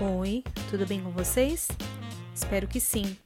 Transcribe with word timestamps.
Oi, 0.00 0.44
tudo 0.70 0.86
bem 0.86 1.02
com 1.02 1.10
vocês? 1.10 1.66
Espero 2.32 2.68
que 2.68 2.78
sim. 2.78 3.16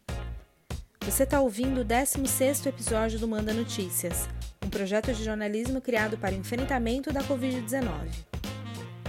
Você 1.04 1.24
está 1.24 1.38
ouvindo 1.38 1.82
o 1.82 1.84
16 1.84 2.64
episódio 2.64 3.18
do 3.18 3.28
Manda 3.28 3.52
Notícias, 3.52 4.26
um 4.64 4.70
projeto 4.70 5.12
de 5.12 5.22
jornalismo 5.22 5.82
criado 5.82 6.16
para 6.16 6.34
enfrentamento 6.34 7.12
da 7.12 7.20
Covid-19. 7.24 7.90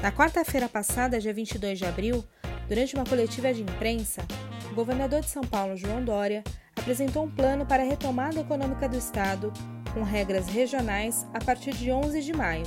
Na 0.02 0.12
quarta-feira 0.12 0.68
passada, 0.68 1.22
dia 1.22 1.34
22 1.34 1.80
de 1.80 1.86
abril, 1.86 2.22
durante 2.68 2.96
uma 2.96 3.06
coletiva 3.06 3.54
de 3.54 3.62
imprensa, 3.62 4.28
o 4.70 4.76
governador 4.76 5.22
de 5.22 5.30
São 5.30 5.44
Paulo, 5.44 5.78
João 5.78 6.04
Dória, 6.04 6.44
apresentou 6.76 7.24
um 7.24 7.32
plano 7.32 7.66
para 7.66 7.82
a 7.82 7.86
retomada 7.86 8.42
econômica 8.42 8.90
do 8.90 8.98
Estado 8.98 9.54
com 9.94 10.04
regras 10.04 10.48
regionais 10.48 11.26
a 11.34 11.40
partir 11.40 11.74
de 11.74 11.90
11 11.90 12.24
de 12.24 12.34
maio, 12.34 12.66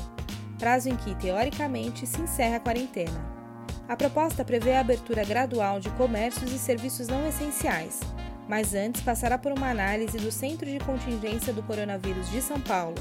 prazo 0.59 0.89
em 0.89 0.97
que, 0.97 1.15
teoricamente, 1.17 2.07
se 2.07 2.19
encerra 2.19 2.57
a 2.57 2.61
quarentena. 2.61 3.46
A 3.89 3.97
proposta 3.97 4.45
prevê 4.45 4.75
a 4.75 4.81
abertura 4.81 5.25
gradual 5.25 5.79
de 5.79 5.91
comércios 5.91 6.53
e 6.53 6.59
serviços 6.59 7.07
não 7.07 7.27
essenciais, 7.29 8.01
mas 8.49 8.75
antes 8.75 9.01
passará 9.01 9.39
por 9.39 9.53
uma 9.53 9.71
análise 9.71 10.19
do 10.19 10.33
Centro 10.33 10.67
de 10.67 10.81
Contingência 10.81 11.53
do 11.53 11.63
Coronavírus 11.63 12.29
de 12.31 12.43
São 12.43 12.61
Paulo. 12.61 12.97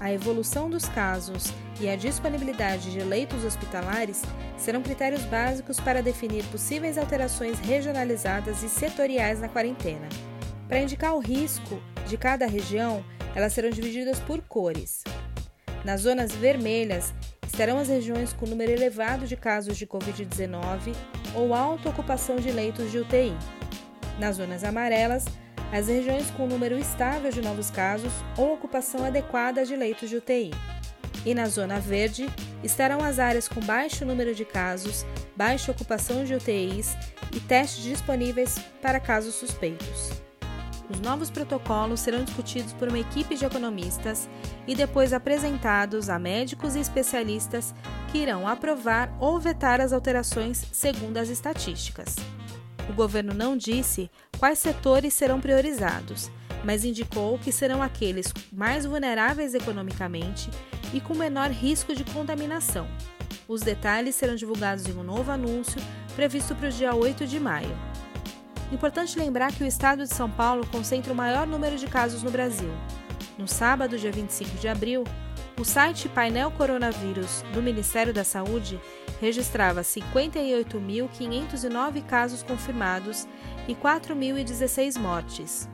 A 0.00 0.12
evolução 0.12 0.68
dos 0.68 0.88
casos 0.88 1.52
e 1.80 1.88
a 1.88 1.94
disponibilidade 1.94 2.90
de 2.90 3.00
leitos 3.00 3.44
hospitalares 3.44 4.22
serão 4.56 4.82
critérios 4.82 5.22
básicos 5.22 5.78
para 5.78 6.02
definir 6.02 6.44
possíveis 6.46 6.98
alterações 6.98 7.58
regionalizadas 7.60 8.62
e 8.64 8.68
setoriais 8.68 9.40
na 9.40 9.48
quarentena. 9.48 10.08
Para 10.66 10.80
indicar 10.80 11.14
o 11.14 11.20
risco 11.20 11.80
de 12.06 12.16
cada 12.16 12.46
região, 12.46 13.04
elas 13.36 13.52
serão 13.52 13.70
divididas 13.70 14.18
por 14.20 14.40
cores. 14.42 15.02
Nas 15.84 16.02
zonas 16.02 16.32
vermelhas 16.32 17.14
estarão 17.58 17.80
as 17.80 17.88
regiões 17.88 18.32
com 18.32 18.46
número 18.46 18.70
elevado 18.70 19.26
de 19.26 19.34
casos 19.34 19.76
de 19.76 19.84
Covid-19 19.84 20.94
ou 21.34 21.52
alta 21.52 21.88
ocupação 21.88 22.36
de 22.36 22.52
leitos 22.52 22.88
de 22.92 22.98
UTI. 23.00 23.36
Nas 24.16 24.36
zonas 24.36 24.62
amarelas, 24.62 25.24
as 25.72 25.88
regiões 25.88 26.30
com 26.30 26.46
número 26.46 26.78
estável 26.78 27.32
de 27.32 27.42
novos 27.42 27.68
casos 27.68 28.12
ou 28.36 28.54
ocupação 28.54 29.04
adequada 29.04 29.66
de 29.66 29.74
leitos 29.74 30.08
de 30.08 30.18
UTI. 30.18 30.52
E 31.26 31.34
na 31.34 31.46
zona 31.48 31.80
verde 31.80 32.28
estarão 32.62 33.02
as 33.02 33.18
áreas 33.18 33.48
com 33.48 33.60
baixo 33.60 34.04
número 34.04 34.36
de 34.36 34.44
casos, 34.44 35.04
baixa 35.34 35.72
ocupação 35.72 36.24
de 36.24 36.34
UTIs 36.34 36.96
e 37.34 37.40
testes 37.40 37.82
disponíveis 37.82 38.56
para 38.80 39.00
casos 39.00 39.34
suspeitos. 39.34 40.27
Os 40.90 41.00
novos 41.00 41.30
protocolos 41.30 42.00
serão 42.00 42.24
discutidos 42.24 42.72
por 42.72 42.88
uma 42.88 42.98
equipe 42.98 43.36
de 43.36 43.44
economistas 43.44 44.28
e 44.66 44.74
depois 44.74 45.12
apresentados 45.12 46.08
a 46.08 46.18
médicos 46.18 46.76
e 46.76 46.80
especialistas 46.80 47.74
que 48.10 48.18
irão 48.18 48.48
aprovar 48.48 49.14
ou 49.20 49.38
vetar 49.38 49.80
as 49.80 49.92
alterações 49.92 50.64
segundo 50.72 51.18
as 51.18 51.28
estatísticas. 51.28 52.16
O 52.88 52.94
governo 52.94 53.34
não 53.34 53.54
disse 53.54 54.10
quais 54.38 54.58
setores 54.58 55.12
serão 55.12 55.40
priorizados, 55.40 56.30
mas 56.64 56.84
indicou 56.84 57.38
que 57.38 57.52
serão 57.52 57.82
aqueles 57.82 58.32
mais 58.50 58.86
vulneráveis 58.86 59.54
economicamente 59.54 60.50
e 60.94 61.00
com 61.00 61.14
menor 61.14 61.50
risco 61.50 61.94
de 61.94 62.02
contaminação. 62.04 62.88
Os 63.46 63.60
detalhes 63.60 64.14
serão 64.14 64.34
divulgados 64.34 64.86
em 64.86 64.92
um 64.92 65.02
novo 65.02 65.30
anúncio 65.30 65.80
previsto 66.16 66.54
para 66.54 66.68
o 66.68 66.72
dia 66.72 66.94
8 66.94 67.26
de 67.26 67.38
maio. 67.38 67.87
Importante 68.70 69.18
lembrar 69.18 69.52
que 69.52 69.64
o 69.64 69.66
estado 69.66 70.02
de 70.02 70.14
São 70.14 70.30
Paulo 70.30 70.66
concentra 70.66 71.10
o 71.12 71.16
maior 71.16 71.46
número 71.46 71.76
de 71.76 71.86
casos 71.86 72.22
no 72.22 72.30
Brasil. 72.30 72.70
No 73.38 73.48
sábado, 73.48 73.98
dia 73.98 74.12
25 74.12 74.58
de 74.58 74.68
abril, 74.68 75.04
o 75.58 75.64
site 75.64 76.06
Painel 76.08 76.50
Coronavírus 76.50 77.42
do 77.52 77.62
Ministério 77.62 78.12
da 78.12 78.24
Saúde 78.24 78.78
registrava 79.20 79.80
58.509 79.80 82.04
casos 82.04 82.42
confirmados 82.42 83.26
e 83.66 83.74
4.016 83.74 85.00
mortes. 85.00 85.66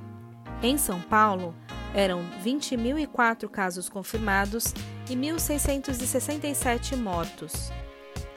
Em 0.62 0.78
São 0.78 1.00
Paulo, 1.00 1.52
eram 1.94 2.22
20.004 2.42 3.48
casos 3.48 3.88
confirmados 3.88 4.74
e 5.10 5.14
1.667 5.14 6.96
mortos. 6.96 7.70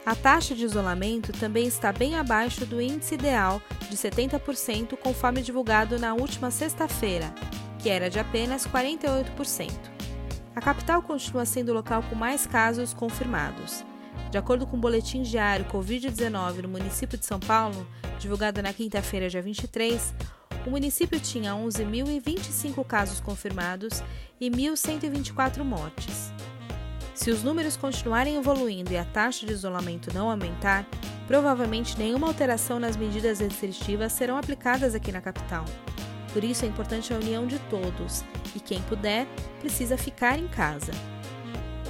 A 0.08 0.16
taxa 0.16 0.56
de 0.56 0.64
isolamento 0.64 1.34
também 1.34 1.68
está 1.68 1.92
bem 1.92 2.16
abaixo 2.16 2.66
do 2.66 2.82
índice 2.82 3.16
ideal 3.16 3.62
de 3.90 3.98
70%, 3.98 4.96
conforme 4.96 5.42
divulgado 5.42 6.00
na 6.00 6.14
última 6.14 6.50
sexta-feira, 6.50 7.36
que 7.78 7.90
era 7.90 8.10
de 8.10 8.18
apenas 8.18 8.66
48%. 8.66 9.70
A 10.56 10.62
capital 10.62 11.02
continua 11.02 11.46
sendo 11.46 11.72
o 11.72 11.74
local 11.74 12.02
com 12.04 12.16
mais 12.16 12.48
casos 12.48 12.94
confirmados. 12.94 13.84
De 14.32 14.38
acordo 14.38 14.66
com 14.66 14.78
o 14.78 14.80
boletim 14.80 15.24
diário 15.24 15.66
Covid-19 15.66 16.62
no 16.62 16.70
município 16.70 17.18
de 17.18 17.26
São 17.26 17.42
Paulo, 17.42 17.86
divulgado 18.18 18.62
na 18.62 18.72
quinta-feira, 18.72 19.28
dia 19.28 19.42
23, 19.42 20.16
o 20.66 20.70
município 20.70 21.20
tinha 21.20 21.52
11.025 21.52 22.82
casos 22.86 23.20
confirmados 23.20 24.02
e 24.40 24.50
1.124 24.50 25.66
mortes. 25.66 26.32
Se 27.18 27.32
os 27.32 27.42
números 27.42 27.76
continuarem 27.76 28.36
evoluindo 28.36 28.94
e 28.94 28.98
a 28.98 29.04
taxa 29.04 29.44
de 29.44 29.52
isolamento 29.52 30.14
não 30.14 30.30
aumentar, 30.30 30.86
provavelmente 31.26 31.98
nenhuma 31.98 32.28
alteração 32.28 32.80
nas 32.80 32.96
medidas 32.96 33.40
restritivas 33.40 34.14
serão 34.14 34.38
aplicadas 34.38 34.94
aqui 34.94 35.12
na 35.12 35.20
capital. 35.20 35.66
Por 36.32 36.44
isso 36.44 36.64
é 36.64 36.68
importante 36.68 37.12
a 37.12 37.18
união 37.18 37.48
de 37.48 37.58
todos 37.72 38.24
e 38.56 38.60
quem 38.60 38.84
puder 38.84 39.26
precisa 39.60 39.98
ficar 39.98 40.38
em 40.38 40.48
casa. 40.48 40.92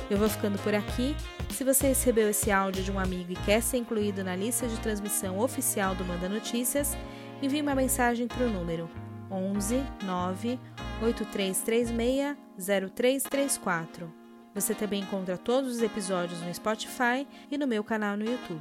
Eu 0.09 0.17
vou 0.17 0.29
ficando 0.29 0.57
por 0.59 0.73
aqui. 0.73 1.13
Se 1.49 1.65
você 1.65 1.87
recebeu 1.87 2.29
esse 2.29 2.49
áudio 2.49 2.81
de 2.81 2.91
um 2.91 2.97
amigo 2.97 3.33
e 3.33 3.35
quer 3.35 3.61
ser 3.61 3.77
incluído 3.77 4.23
na 4.23 4.33
lista 4.33 4.65
de 4.65 4.79
transmissão 4.79 5.39
oficial 5.39 5.93
do 5.93 6.05
Manda 6.05 6.29
Notícias, 6.29 6.95
envie 7.41 7.61
uma 7.61 7.75
mensagem 7.75 8.29
para 8.29 8.45
o 8.45 8.49
número 8.49 8.89
11 9.29 9.83
9 10.05 10.57
8336 11.01 12.37
0334. 12.57 14.16
Você 14.57 14.73
também 14.73 15.03
encontra 15.03 15.37
todos 15.37 15.75
os 15.75 15.81
episódios 15.83 16.41
no 16.41 16.51
Spotify 16.51 17.27
e 17.51 17.59
no 17.59 17.67
meu 17.67 17.83
canal 17.83 18.17
no 18.17 18.25
YouTube. 18.25 18.59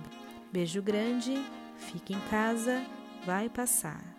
Beijo 0.53 0.83
grande, 0.83 1.43
fique 1.79 2.13
em 2.13 2.21
casa, 2.29 2.85
vai 3.25 3.49
passar. 3.49 4.16